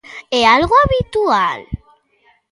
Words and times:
É 0.39 0.41
algo 0.55 0.75
habitual? 0.83 1.59